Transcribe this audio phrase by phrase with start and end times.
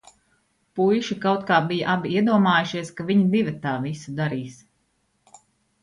[0.79, 4.61] Puiši kaut kā bija abi iedomājušies, ka viņi divatā visu darīs.